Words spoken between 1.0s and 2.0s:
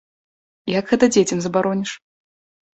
дзецям забароніш?